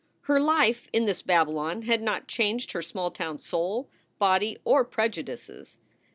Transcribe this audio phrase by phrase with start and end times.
[0.21, 5.77] Her life in this Babylon had not changed her small town soul, body, or prejudices.